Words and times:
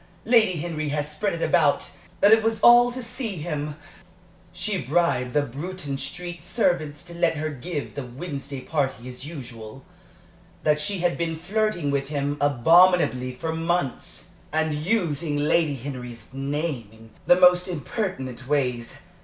Lady 0.25 0.53
Henry 0.53 0.89
has 0.89 1.11
spread 1.11 1.33
it 1.35 1.43
about 1.43 1.91
that 2.21 2.31
it 2.33 2.41
was 2.41 2.59
all 2.61 2.91
to 2.91 3.03
see 3.03 3.35
him 3.37 3.75
she 4.51 4.81
bribed 4.81 5.33
the 5.33 5.43
Bruton 5.43 5.95
Street 5.99 6.43
servants 6.43 7.03
to 7.03 7.13
let 7.13 7.35
her 7.37 7.51
give 7.51 7.93
the 7.93 8.03
Wednesday 8.03 8.61
party 8.61 9.07
as 9.09 9.27
usual 9.27 9.85
that 10.63 10.79
she 10.79 11.01
had 11.01 11.19
been 11.19 11.35
flirting 11.35 11.91
with 11.91 12.07
him 12.09 12.35
abominably 12.41 13.35
for 13.35 13.53
months, 13.53 14.31
and 14.51 14.73
using 14.73 15.37
Lady 15.37 15.75
Henry's 15.75 16.33
name 16.33 16.89
in 16.91 17.09
the 17.27 17.39
most 17.39 17.67
impertinent 17.67 18.47
ways. 18.47 18.95